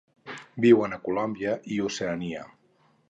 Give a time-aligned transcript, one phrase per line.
[0.65, 2.43] Viuen a Colòmbia i Oceania.